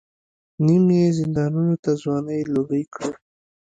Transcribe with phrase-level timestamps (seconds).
[0.65, 3.11] نیم یې زندانونو ته ځوانۍ لوګۍ کړې.